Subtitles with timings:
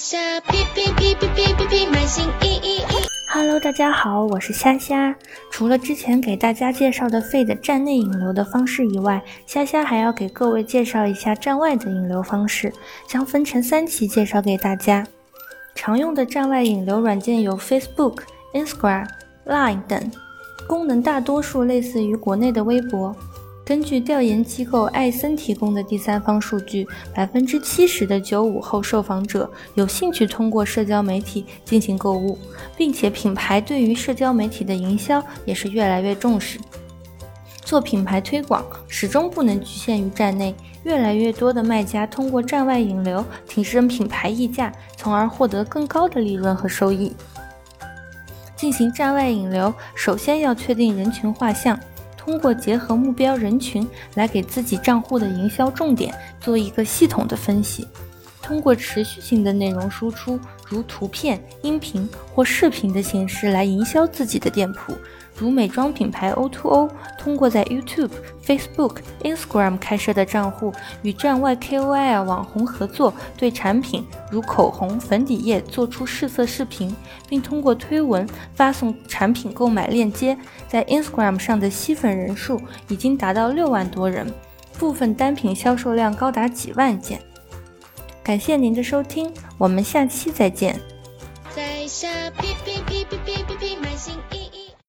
[0.00, 3.06] 下哔哔哔哔哔哔哔，满心意意意。
[3.28, 5.14] Hello，大家好，我是虾虾。
[5.50, 12.72] 除了之前给大家介绍的肺的站内引流的方式以外，虾虾还要给各位介绍一下站外的引流方式，
[13.06, 15.06] 将分成三期介绍给大家。
[15.74, 18.20] 常用的站外引流软件有 Facebook、
[18.54, 19.06] Instagram、
[19.44, 20.10] Line 等，
[20.66, 23.14] 功能大多数类似于国内的微博。
[23.70, 26.84] 根据调研机构艾森提供的第三方数据，
[27.14, 32.36] 百分之七十的九五后受访者有兴趣通过社交媒体进行购物，
[32.76, 36.58] 并且品牌对于社交媒体的营销也是越来越重视。
[37.62, 47.12] 做品牌推广始终不能局限于站内，越来越多的卖家通过站外引流提升品牌溢价，从而获得更高的利润和收益。
[48.56, 51.78] 进行站外引流，首先要确定人群画像。
[52.22, 57.86] 通过结合目标人群来给自己账户的营销重点做一个系统的分析，
[58.50, 60.36] 通过持续性的内容输出，
[60.66, 64.92] 如图片、音频或视频的形式来营销自己的店铺。
[65.36, 68.10] 如美妆品牌 O2O，通过在 YouTube、
[68.44, 76.92] Facebook、Instagram 开设的账户，与站外 KOL 网红合作，对产品如口红、粉底液做出试色视频，
[77.28, 84.26] 并通过推文发送产品购买链接，在 Instagram 上的吸粉人数已经达到六万多人，
[84.76, 87.20] 部分单品销售量高达几万件。
[88.22, 90.78] 感谢您的收听，我们下期再见。
[91.54, 92.80] 在下哔哔。